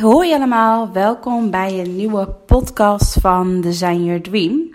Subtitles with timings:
[0.00, 0.92] Hoi, allemaal.
[0.92, 4.74] Welkom bij een nieuwe podcast van Design Your Dream.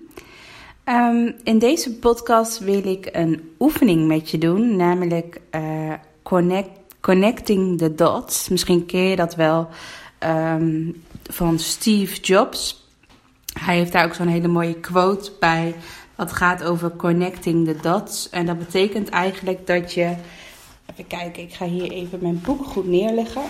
[0.83, 5.93] Ehm, in deze podcast wil ik een oefening met je doen, namelijk eh,
[6.23, 6.69] connect,
[7.01, 8.49] Connecting the Dots.
[8.49, 9.67] Misschien ken je dat wel
[10.17, 10.91] ehm,
[11.23, 12.87] van Steve Jobs.
[13.59, 15.75] Hij heeft daar ook zo'n hele mooie quote bij.
[16.15, 18.29] Dat gaat over connecting the dots.
[18.29, 20.15] En dat betekent eigenlijk dat je.
[20.91, 23.43] Even kijken, ik ga hier even mijn boek goed neerleggen.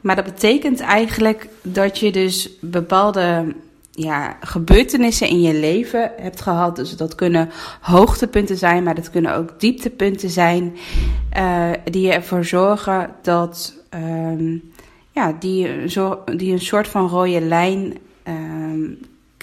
[0.00, 3.54] Maar dat betekent eigenlijk dat je dus bepaalde
[3.90, 6.76] ja, gebeurtenissen in je leven hebt gehad.
[6.76, 10.76] Dus dat kunnen hoogtepunten zijn, maar dat kunnen ook dieptepunten zijn.
[11.36, 13.74] Uh, die ervoor zorgen dat.
[13.94, 14.72] Um,
[15.16, 17.94] ja, die, zo, die een soort van rode lijn
[18.28, 18.98] um,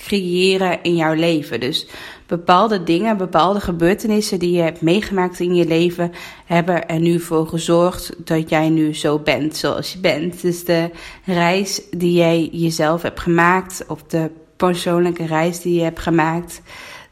[0.05, 1.59] creëren in jouw leven.
[1.59, 1.87] Dus
[2.27, 6.11] bepaalde dingen, bepaalde gebeurtenissen die je hebt meegemaakt in je leven,
[6.45, 10.41] hebben er nu voor gezorgd dat jij nu zo bent zoals je bent.
[10.41, 10.89] Dus de
[11.25, 16.61] reis die jij jezelf hebt gemaakt, of de persoonlijke reis die je hebt gemaakt,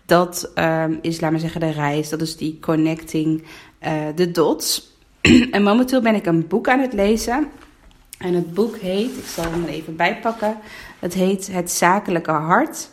[0.06, 2.10] dat um, is, laat maar zeggen, de reis.
[2.10, 3.44] Dat is die connecting
[3.84, 4.96] uh, the dots.
[5.52, 7.48] en momenteel ben ik een boek aan het lezen.
[8.18, 10.58] En het boek heet, ik zal hem er even bijpakken.
[11.02, 12.90] Het heet Het Zakelijke Hart.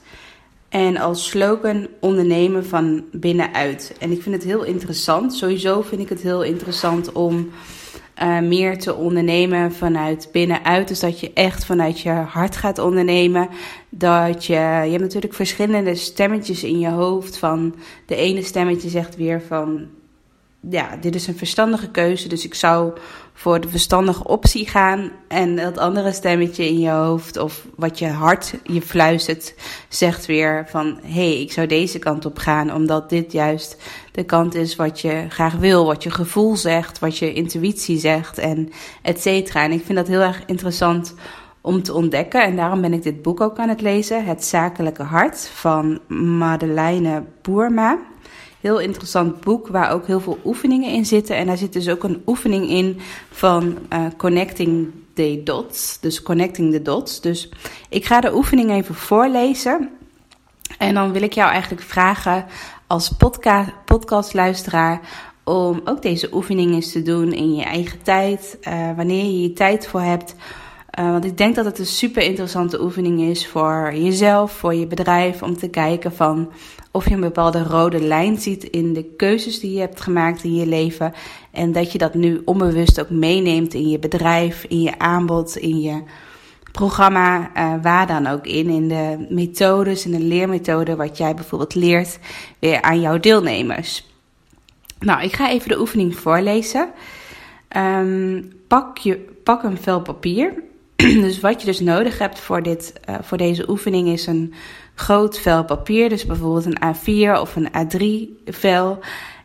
[0.68, 3.94] En als slogan ondernemen van binnenuit.
[4.00, 5.34] En ik vind het heel interessant.
[5.34, 7.50] Sowieso vind ik het heel interessant om
[8.22, 10.88] uh, meer te ondernemen vanuit binnenuit.
[10.88, 13.48] Dus dat je echt vanuit je hart gaat ondernemen.
[13.88, 17.38] Dat je, je hebt natuurlijk verschillende stemmetjes in je hoofd.
[17.38, 17.74] Van
[18.06, 19.86] de ene stemmetje zegt weer van
[20.60, 22.92] ja, dit is een verstandige keuze, dus ik zou
[23.38, 25.10] voor de verstandige optie gaan.
[25.28, 29.54] En dat andere stemmetje in je hoofd, of wat je hart je fluistert,
[29.88, 33.76] zegt weer van hé, hey, ik zou deze kant op gaan, omdat dit juist
[34.12, 38.38] de kant is wat je graag wil, wat je gevoel zegt, wat je intuïtie zegt
[38.38, 38.72] en
[39.02, 39.62] et cetera.
[39.62, 41.14] En ik vind dat heel erg interessant
[41.60, 42.42] om te ontdekken.
[42.42, 46.00] En daarom ben ik dit boek ook aan het lezen, Het Zakelijke Hart van
[46.38, 47.98] Madeleine Boerma.
[48.60, 51.36] Heel interessant boek waar ook heel veel oefeningen in zitten.
[51.36, 56.00] En daar zit dus ook een oefening in van uh, Connecting the Dots.
[56.00, 57.20] Dus Connecting the Dots.
[57.20, 57.48] Dus
[57.88, 59.90] ik ga de oefening even voorlezen.
[60.78, 62.46] En dan wil ik jou eigenlijk vragen
[62.86, 65.00] als podcast, podcastluisteraar
[65.44, 68.58] om ook deze oefening eens te doen in je eigen tijd.
[68.62, 70.34] Uh, wanneer je je tijd voor hebt.
[70.98, 74.86] Uh, want ik denk dat het een super interessante oefening is voor jezelf, voor je
[74.86, 76.52] bedrijf, om te kijken van
[76.90, 80.54] of je een bepaalde rode lijn ziet in de keuzes die je hebt gemaakt in
[80.54, 81.12] je leven.
[81.50, 85.80] En dat je dat nu onbewust ook meeneemt in je bedrijf, in je aanbod, in
[85.80, 86.02] je
[86.72, 88.68] programma, uh, waar dan ook in.
[88.68, 92.18] In de methodes, in de leermethode, wat jij bijvoorbeeld leert
[92.58, 94.06] weer aan jouw deelnemers.
[94.98, 96.88] Nou, ik ga even de oefening voorlezen.
[97.76, 100.66] Um, pak, je, pak een vel papier.
[101.26, 104.54] dus wat je dus nodig hebt voor, dit, uh, voor deze oefening is een
[104.94, 106.08] groot vel papier.
[106.08, 108.98] Dus bijvoorbeeld een A4 of een A3 vel.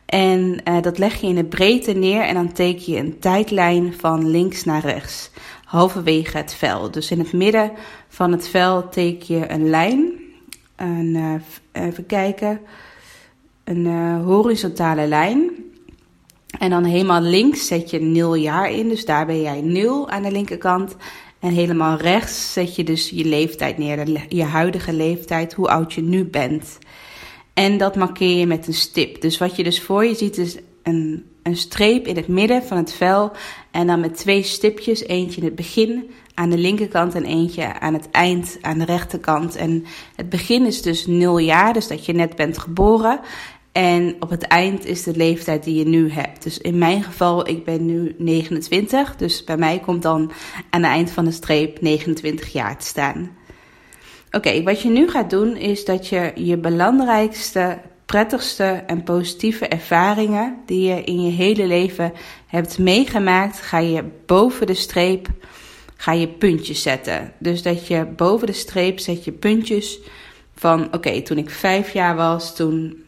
[0.06, 3.94] En uh, dat leg je in de breedte neer en dan teken je een tijdlijn
[3.94, 5.32] van links naar rechts.
[5.64, 6.92] Halverwege het vel.
[6.92, 7.72] Dus in het midden
[8.08, 10.12] van het vel teken je een lijn.
[10.76, 12.60] Een, uh, even kijken.
[13.64, 13.86] Een
[14.24, 15.52] horizontale lijn.
[16.60, 18.90] En dan helemaal links zet je nul jaar in.
[18.90, 20.96] Dus daar ben jij nul aan de linkerkant.
[21.44, 26.02] En helemaal rechts zet je dus je leeftijd neer, je huidige leeftijd, hoe oud je
[26.02, 26.78] nu bent.
[27.54, 29.22] En dat markeer je met een stip.
[29.22, 32.78] Dus wat je dus voor je ziet is een, een streep in het midden van
[32.78, 33.32] het vel.
[33.72, 37.94] En dan met twee stipjes, eentje in het begin aan de linkerkant en eentje aan
[37.94, 39.56] het eind aan de rechterkant.
[39.56, 39.86] En
[40.16, 43.20] het begin is dus nul jaar, dus dat je net bent geboren.
[43.74, 46.44] En op het eind is de leeftijd die je nu hebt.
[46.44, 49.16] Dus in mijn geval, ik ben nu 29.
[49.16, 50.32] Dus bij mij komt dan
[50.70, 53.32] aan het eind van de streep 29 jaar te staan.
[54.32, 60.58] Oké, wat je nu gaat doen is dat je je belangrijkste, prettigste en positieve ervaringen
[60.66, 62.14] die je in je hele leven
[62.48, 65.28] hebt meegemaakt, ga je boven de streep
[66.04, 67.34] ga je puntjes zetten.
[67.40, 70.00] Dus dat je boven de streep zet je puntjes
[70.56, 73.03] van oké, toen ik vijf jaar was, toen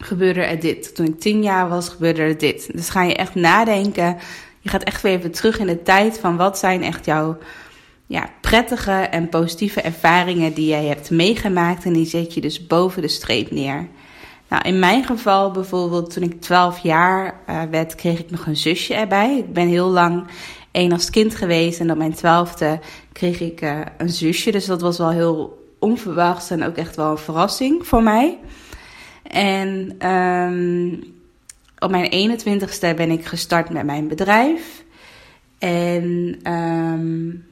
[0.00, 0.94] gebeurde er dit.
[0.94, 2.70] Toen ik tien jaar was, gebeurde er dit.
[2.72, 4.16] Dus ga je echt nadenken.
[4.60, 7.38] Je gaat echt weer even terug in de tijd van wat zijn echt jouw
[8.06, 11.84] ja, prettige en positieve ervaringen die jij hebt meegemaakt.
[11.84, 13.88] En die zet je dus boven de streep neer.
[14.48, 18.56] Nou, in mijn geval bijvoorbeeld, toen ik 12 jaar uh, werd, kreeg ik nog een
[18.56, 19.36] zusje erbij.
[19.36, 20.26] Ik ben heel lang
[20.70, 22.80] één als kind geweest en op mijn twaalfde
[23.12, 24.50] kreeg ik uh, een zusje.
[24.50, 28.38] Dus dat was wel heel onverwachts en ook echt wel een verrassing voor mij.
[29.30, 31.02] En um,
[31.78, 34.84] op mijn 21ste ben ik gestart met mijn bedrijf.
[35.58, 37.44] En um,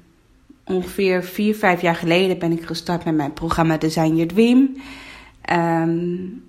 [0.65, 4.77] ongeveer vier, vijf jaar geleden ben ik gestart met mijn programma Design Your Dream.
[5.53, 6.43] Um,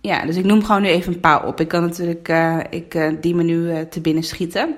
[0.00, 1.60] ja, dus ik noem gewoon nu even een paar op.
[1.60, 4.76] Ik kan natuurlijk, uh, ik, uh, die me nu uh, te binnen schieten.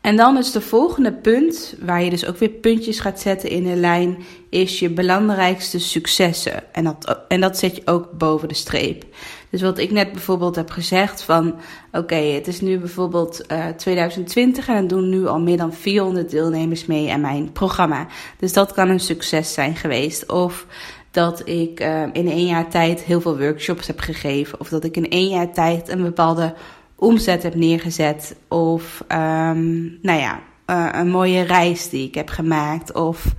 [0.00, 3.64] En dan is de volgende punt, waar je dus ook weer puntjes gaat zetten in
[3.64, 4.18] de lijn,
[4.50, 6.72] is je belangrijkste successen.
[6.72, 9.04] En dat, en dat zet je ook boven de streep.
[9.50, 11.54] Dus wat ik net bijvoorbeeld heb gezegd van,
[11.92, 16.30] oké, het is nu bijvoorbeeld uh, 2020 en er doen nu al meer dan 400
[16.30, 18.06] deelnemers mee aan mijn programma.
[18.38, 20.26] Dus dat kan een succes zijn geweest.
[20.26, 20.66] Of
[21.10, 24.60] dat ik uh, in één jaar tijd heel veel workshops heb gegeven.
[24.60, 26.54] Of dat ik in één jaar tijd een bepaalde
[26.98, 28.36] omzet heb neergezet.
[28.48, 32.92] Of um, nou ja, uh, een mooie reis die ik heb gemaakt.
[32.92, 33.34] Of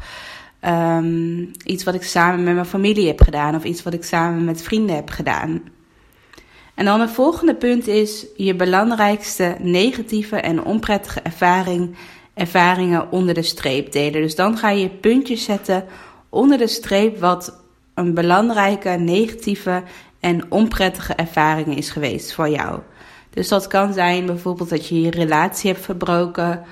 [0.68, 3.56] um, iets wat ik samen met mijn familie heb gedaan.
[3.56, 5.62] Of iets wat ik samen met vrienden heb gedaan.
[6.76, 11.96] En dan het volgende punt is je belangrijkste negatieve en onprettige ervaring,
[12.34, 14.22] ervaringen onder de streep delen.
[14.22, 15.86] Dus dan ga je puntjes zetten
[16.30, 17.60] onder de streep wat
[17.94, 19.84] een belangrijke negatieve
[20.20, 22.80] en onprettige ervaring is geweest voor jou.
[23.30, 26.64] Dus dat kan zijn bijvoorbeeld dat je je relatie hebt verbroken.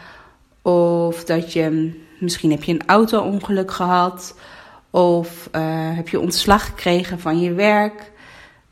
[0.61, 4.35] Of dat je misschien heb je een auto-ongeluk gehad.
[4.89, 5.61] Of uh,
[5.95, 8.11] heb je ontslag gekregen van je werk.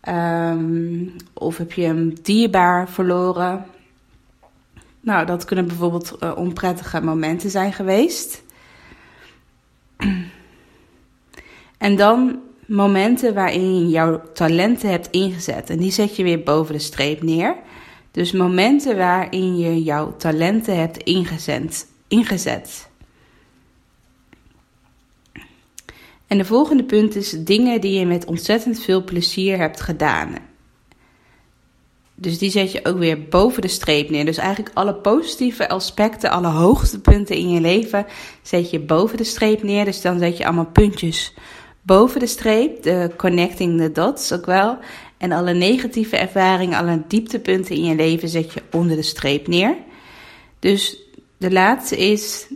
[0.09, 3.65] Um, of heb je een dierbaar verloren.
[4.99, 8.43] Nou, dat kunnen bijvoorbeeld uh, onprettige momenten zijn geweest.
[11.77, 15.69] En dan momenten waarin je jouw talenten hebt ingezet.
[15.69, 17.55] En die zet je weer boven de streep neer.
[18.15, 21.87] Dus momenten waarin je jouw talenten hebt ingezet.
[22.07, 22.89] ingezet.
[26.27, 30.35] En de volgende punt is dingen die je met ontzettend veel plezier hebt gedaan.
[32.15, 34.25] Dus die zet je ook weer boven de streep neer.
[34.25, 38.05] Dus eigenlijk alle positieve aspecten, alle hoogtepunten in je leven
[38.41, 39.85] zet je boven de streep neer.
[39.85, 41.33] Dus dan zet je allemaal puntjes
[41.85, 44.77] boven de streep, de connecting the dots ook wel.
[45.25, 49.75] En alle negatieve ervaringen, alle dieptepunten in je leven zet je onder de streep neer.
[50.59, 50.97] Dus
[51.37, 52.47] de laatste is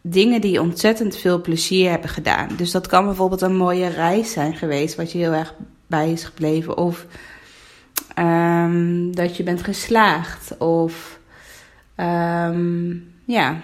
[0.00, 2.48] dingen die ontzettend veel plezier hebben gedaan.
[2.56, 5.54] Dus dat kan bijvoorbeeld een mooie reis zijn geweest, wat je heel erg
[5.86, 6.76] bij is gebleven.
[6.76, 7.06] Of
[8.18, 10.56] um, dat je bent geslaagd.
[10.58, 11.18] Of
[11.96, 13.60] um, ja,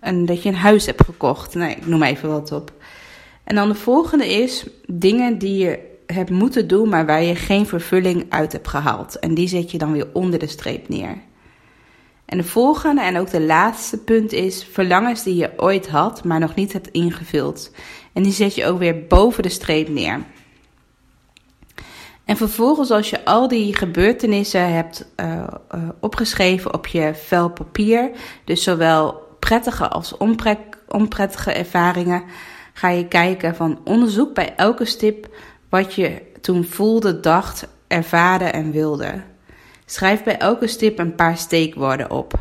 [0.00, 1.54] en dat je een huis hebt gekocht.
[1.54, 2.72] Nee, ik noem even wat op.
[3.44, 7.66] En dan de volgende is dingen die je hebt moeten doen, maar waar je geen
[7.66, 9.18] vervulling uit hebt gehaald.
[9.18, 11.16] En die zet je dan weer onder de streep neer.
[12.24, 16.40] En de volgende en ook de laatste punt is verlangens die je ooit had, maar
[16.40, 17.70] nog niet hebt ingevuld.
[18.12, 20.22] En die zet je ook weer boven de streep neer.
[22.24, 28.10] En vervolgens, als je al die gebeurtenissen hebt uh, uh, opgeschreven op je vel papier,
[28.44, 30.16] dus zowel prettige als
[30.88, 32.22] onprettige ervaringen,
[32.72, 35.28] ga je kijken van onderzoek bij elke stip
[35.74, 39.22] wat je toen voelde, dacht, ervaarde en wilde.
[39.86, 42.38] Schrijf bij elke stip een paar steekwoorden op.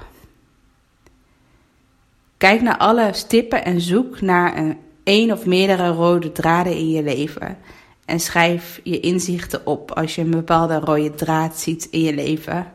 [2.38, 7.04] Kijk naar alle stippen en zoek naar een, een of meerdere rode draden in je
[7.04, 7.58] leven.
[8.06, 12.74] En schrijf je inzichten op als je een bepaalde rode draad ziet in je leven.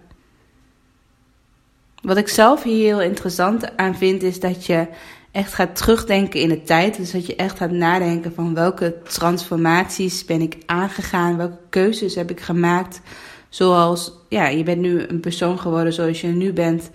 [2.03, 4.87] Wat ik zelf hier heel interessant aan vind, is dat je
[5.33, 6.97] echt gaat terugdenken in de tijd.
[6.97, 12.31] Dus dat je echt gaat nadenken van welke transformaties ben ik aangegaan, welke keuzes heb
[12.31, 13.01] ik gemaakt.
[13.49, 16.91] Zoals, ja, je bent nu een persoon geworden zoals je nu bent.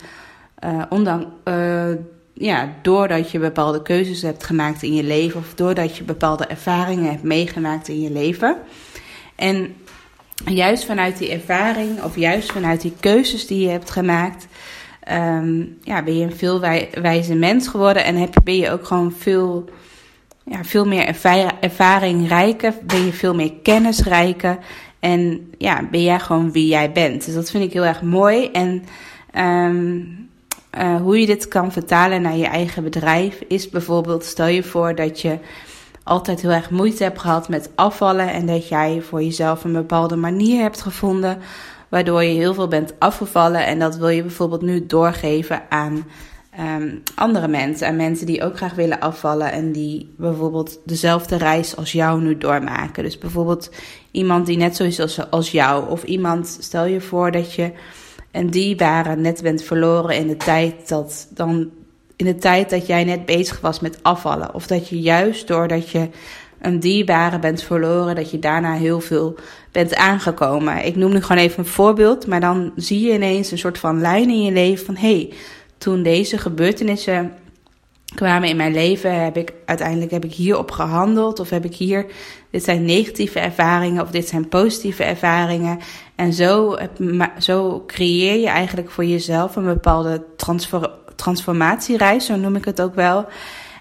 [0.66, 1.92] Uh, ondanks, uh,
[2.34, 5.40] ja, doordat je bepaalde keuzes hebt gemaakt in je leven.
[5.40, 8.58] Of doordat je bepaalde ervaringen hebt meegemaakt in je leven.
[9.36, 9.76] En
[10.46, 14.48] juist vanuit die ervaring, of juist vanuit die keuzes die je hebt gemaakt
[15.12, 18.86] um, ja, ben je een veel wij, wijze mens geworden en heb, ben je ook
[18.86, 19.70] gewoon veel,
[20.44, 21.06] ja, veel meer
[21.60, 24.58] ervaring, rijker, ben je veel meer kennisrijker
[25.00, 27.26] en ja, ben jij gewoon wie jij bent.
[27.26, 28.84] Dus dat vind ik heel erg mooi en
[29.38, 30.30] um,
[30.78, 34.96] uh, hoe je dit kan vertalen naar je eigen bedrijf is bijvoorbeeld, stel je voor
[34.96, 35.38] dat je
[36.04, 40.16] altijd heel erg moeite hebt gehad met afvallen en dat jij voor jezelf een bepaalde
[40.16, 41.38] manier hebt gevonden
[41.94, 46.06] waardoor je heel veel bent afgevallen en dat wil je bijvoorbeeld nu doorgeven aan
[46.60, 51.76] um, andere mensen, aan mensen die ook graag willen afvallen en die bijvoorbeeld dezelfde reis
[51.76, 53.04] als jou nu doormaken.
[53.04, 53.70] Dus bijvoorbeeld
[54.12, 57.72] iemand die net zo is als, als jou of iemand, stel je voor dat je
[58.32, 61.70] een dierbare net bent verloren in de tijd dat dan
[62.16, 64.54] in de tijd dat jij net bezig was met afvallen.
[64.54, 66.10] Of dat je juist doordat je
[66.64, 69.36] een dierbare bent verloren, dat je daarna heel veel
[69.72, 70.86] bent aangekomen.
[70.86, 74.02] Ik noem nu gewoon even een voorbeeld, maar dan zie je ineens een soort van
[74.02, 75.34] lijn in je leven van hé, hey,
[75.78, 77.34] toen deze gebeurtenissen
[78.16, 82.06] kwamen in mijn leven, heb ik uiteindelijk heb ik hierop gehandeld of heb ik hier
[82.52, 85.80] dit zijn negatieve ervaringen of dit zijn positieve ervaringen
[86.16, 86.78] en zo,
[87.40, 90.24] zo creëer je eigenlijk voor jezelf een bepaalde
[91.16, 93.26] transformatiereis, zo noem ik het ook wel.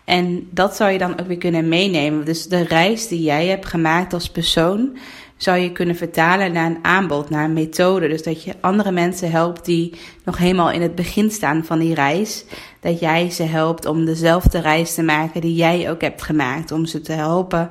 [0.05, 2.25] En dat zou je dan ook weer kunnen meenemen.
[2.25, 4.97] Dus de reis die jij hebt gemaakt als persoon,
[5.37, 8.09] zou je kunnen vertalen naar een aanbod, naar een methode.
[8.09, 9.95] Dus dat je andere mensen helpt die
[10.25, 12.45] nog helemaal in het begin staan van die reis.
[12.81, 16.73] Dat jij ze helpt om dezelfde reis te maken die jij ook hebt gemaakt.
[16.73, 17.71] Om ze te helpen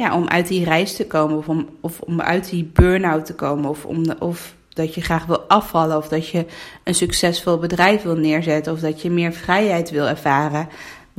[0.00, 3.34] ja, om uit die reis te komen of om, of om uit die burn-out te
[3.34, 6.46] komen of, om, of dat je graag wil afvallen of dat je
[6.84, 10.68] een succesvol bedrijf wil neerzetten of dat je meer vrijheid wil ervaren.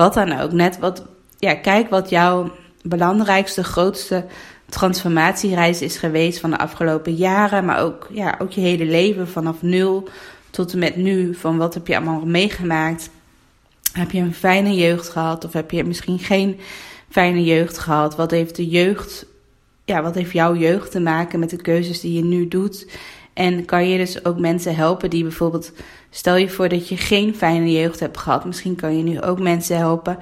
[0.02, 0.52] Wat dan ook.
[0.52, 1.06] Net wat,
[1.40, 2.52] ja, kijk wat jouw
[2.84, 4.26] belangrijkste, grootste
[4.70, 9.62] transformatiereis is geweest van de afgelopen jaren, maar ook, ja, ook je hele leven vanaf
[9.62, 10.10] nul
[10.50, 11.36] tot en met nu.
[11.36, 13.10] Van wat heb je allemaal meegemaakt?
[13.94, 16.60] Heb je een fijne jeugd gehad of heb je misschien geen
[17.10, 18.16] fijne jeugd gehad?
[18.16, 19.26] Wat heeft de jeugd,
[19.86, 22.88] ja, wat heeft jouw jeugd te maken met de keuzes die je nu doet?
[23.34, 25.72] En kan je dus ook mensen helpen die bijvoorbeeld,
[26.14, 28.46] stel je voor dat je geen fijne jeugd hebt gehad.
[28.46, 30.18] Misschien kan je nu ook mensen helpen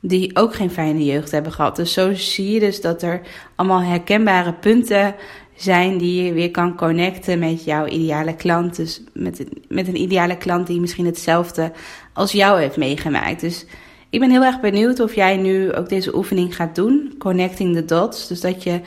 [0.00, 1.76] die ook geen fijne jeugd hebben gehad.
[1.76, 3.20] Dus zo zie je dus dat er
[3.54, 5.14] allemaal herkenbare punten
[5.56, 8.76] zijn die je weer kan connecten met jouw ideale klant.
[8.76, 11.72] Dus met, met een ideale klant die misschien hetzelfde
[12.12, 13.40] als jou heeft meegemaakt.
[13.40, 13.66] Dus
[14.10, 17.14] ik ben heel erg benieuwd of jij nu ook deze oefening gaat doen.
[17.18, 18.28] Connecting the dots.
[18.28, 18.80] Dus dat je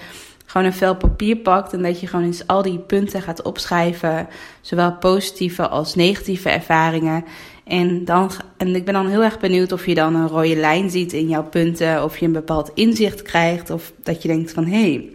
[0.48, 4.28] gewoon een vel papier pakt en dat je gewoon eens al die punten gaat opschrijven.
[4.62, 7.26] Zowel positieve als negatieve ervaringen.
[7.64, 10.90] En, dan, en ik ben dan heel erg benieuwd of je dan een rode lijn
[10.90, 12.04] ziet in jouw punten.
[12.04, 13.70] Of je een bepaald inzicht krijgt.
[13.70, 15.10] Of dat je denkt van hé, hey,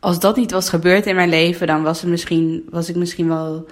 [0.00, 3.28] als dat niet was gebeurd in mijn leven, dan was, het misschien, was ik misschien
[3.28, 3.66] wel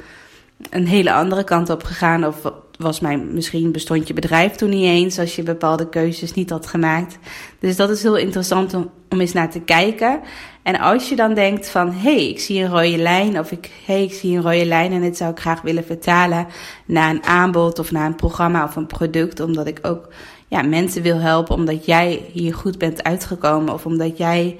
[0.70, 2.26] een hele andere kant op gegaan.
[2.26, 6.50] Of was mijn, misschien bestond je bedrijf toen niet eens als je bepaalde keuzes niet
[6.50, 7.18] had gemaakt.
[7.58, 10.20] Dus dat is heel interessant om, eens naar te kijken.
[10.62, 13.70] En als je dan denkt van, hé, hey, ik zie een rode lijn, of ik,
[13.84, 16.46] hey, ik zie een rode lijn en dit zou ik graag willen vertalen
[16.86, 20.08] naar een aanbod of naar een programma of een product, omdat ik ook
[20.48, 24.56] ja, mensen wil helpen, omdat jij hier goed bent uitgekomen of omdat jij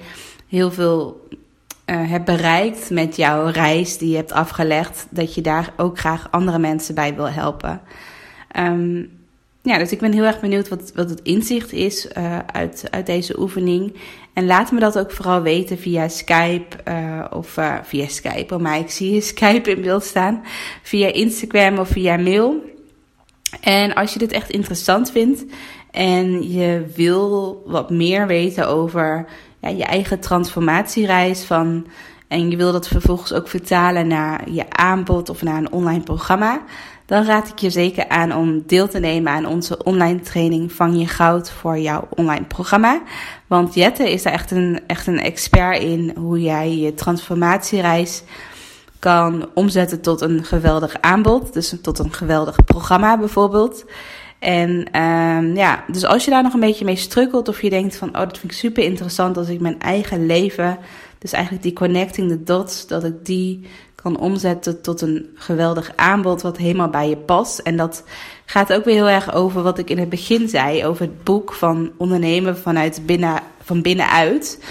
[0.47, 1.27] heel veel
[1.85, 6.27] uh, hebt bereikt met jouw reis die je hebt afgelegd, dat je daar ook graag
[6.31, 7.81] andere mensen bij wil helpen.
[8.59, 9.09] Um,
[9.61, 13.05] ja, dus ik ben heel erg benieuwd wat, wat het inzicht is uh, uit, uit
[13.05, 13.95] deze oefening.
[14.33, 18.55] En laat me dat ook vooral weten via Skype uh, of via Skype.
[18.55, 20.43] Oh, maar ik zie Skype in beeld staan.
[20.81, 22.63] Via Instagram of via mail.
[23.61, 25.45] En als je dit echt interessant vindt
[25.91, 29.25] en je wil wat meer weten over
[29.59, 31.87] je eigen transformatiereis van.
[32.27, 36.61] En je wil dat vervolgens ook vertalen naar je aanbod of naar een online programma
[37.05, 40.99] dan raad ik je zeker aan om deel te nemen aan onze online training Vang
[40.99, 43.01] je goud voor jouw online programma.
[43.47, 48.23] Want Jette is daar echt een, echt een expert in hoe jij je transformatiereis
[48.99, 51.53] kan omzetten tot een geweldig aanbod.
[51.53, 53.85] Dus tot een geweldig programma bijvoorbeeld.
[54.45, 57.95] En um, ja, dus als je daar nog een beetje mee strukkelt of je denkt
[57.95, 60.77] van, oh, dat vind ik super interessant als ik mijn eigen leven,
[61.17, 66.41] dus eigenlijk die connecting the dots, dat ik die kan omzetten tot een geweldig aanbod
[66.41, 67.59] wat helemaal bij je past.
[67.59, 68.03] En dat
[68.45, 71.53] gaat ook weer heel erg over wat ik in het begin zei, over het boek
[71.53, 74.63] van ondernemen vanuit binnen, van binnenuit.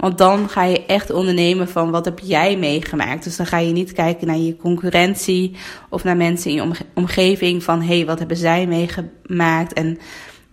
[0.00, 3.24] Want dan ga je echt ondernemen van wat heb jij meegemaakt.
[3.24, 5.56] Dus dan ga je niet kijken naar je concurrentie
[5.88, 9.98] of naar mensen in je omgeving van hé, hey, wat hebben zij meegemaakt en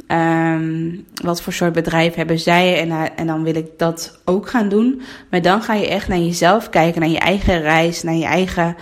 [0.08, 4.50] um, wat voor soort bedrijf hebben zij en, eh, en dan wil ik dat ook
[4.50, 5.01] gaan doen.
[5.30, 8.75] Maar dan ga je echt naar jezelf kijken, naar je eigen reis, naar je eigen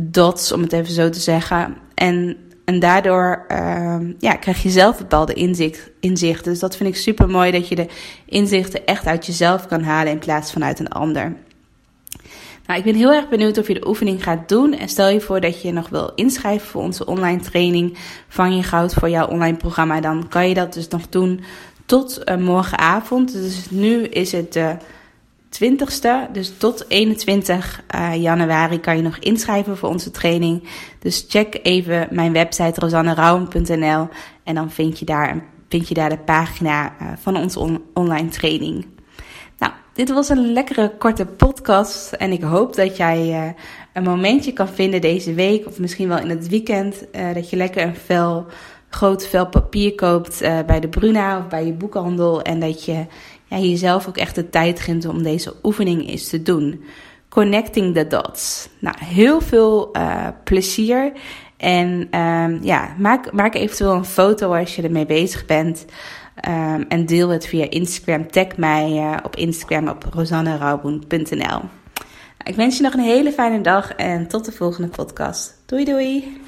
[0.00, 1.76] dots, om het even zo te zeggen.
[1.94, 6.52] En, en daardoor uh, ja, krijg je zelf bepaalde inzicht, inzichten.
[6.52, 7.86] Dus dat vind ik super mooi dat je de
[8.26, 11.36] inzichten echt uit jezelf kan halen in plaats van uit een ander.
[12.66, 14.72] Nou, ik ben heel erg benieuwd of je de oefening gaat doen.
[14.72, 17.98] En stel je voor dat je nog wil inschrijven voor onze online training.
[18.28, 20.00] Vang je goud voor jouw online programma.
[20.00, 21.40] Dan kan je dat dus nog doen
[21.86, 23.32] tot uh, morgenavond.
[23.32, 24.76] Dus nu is het de
[25.62, 26.32] 20ste.
[26.32, 30.68] Dus tot 21 uh, januari kan je nog inschrijven voor onze training.
[30.98, 34.08] Dus check even mijn website rosannerouwen.nl
[34.44, 38.28] en dan vind je daar, vind je daar de pagina uh, van onze on online
[38.28, 38.86] training.
[39.58, 43.52] Nou, dit was een lekkere korte podcast en ik hoop dat jij uh,
[43.92, 47.82] een momentje kan vinden deze week of misschien wel in het weekend dat je lekker
[47.82, 48.46] een vel
[48.88, 52.42] groot vel papier koopt bij de Bruna of bij je boekhandel.
[52.42, 53.06] En dat je
[53.54, 56.84] ja, jezelf ook echt de tijd geeft om deze oefening eens te doen.
[57.28, 58.68] Connecting the dots.
[58.78, 61.12] Nou, heel veel uh, plezier.
[61.56, 65.84] En um, ja, maak, maak eventueel een foto als je ermee bezig bent.
[66.48, 68.30] Um, en deel het via Instagram.
[68.30, 71.60] Tag mij uh, op Instagram op rosannerauwboen.nl.
[72.44, 75.62] Ik wens je nog een hele fijne dag en tot de volgende podcast.
[75.66, 76.43] Doei doei!